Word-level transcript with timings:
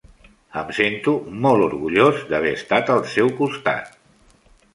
Em 0.61 0.69
sento 0.77 1.13
molt 1.47 1.65
orgullós 1.65 2.25
d'haver 2.33 2.55
estat 2.61 2.91
al 2.95 3.05
seu 3.19 3.31
costat. 3.45 3.95